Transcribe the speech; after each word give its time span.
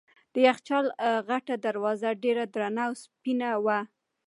د 0.33 0.35
یخچال 0.47 0.85
غټه 1.29 1.55
دروازه 1.65 2.09
ډېره 2.23 2.43
درنه 2.53 2.83
او 2.87 2.93
سپینه 3.03 3.49
وه. 3.65 3.79